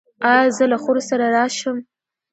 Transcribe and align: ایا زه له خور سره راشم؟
ایا 0.31 0.45
زه 0.57 0.65
له 0.71 0.77
خور 0.83 0.97
سره 1.09 1.25
راشم؟ 1.35 1.77